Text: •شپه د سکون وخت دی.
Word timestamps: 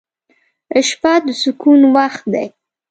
•شپه 0.87 1.13
د 1.23 1.27
سکون 1.41 1.81
وخت 1.95 2.23
دی. 2.33 2.47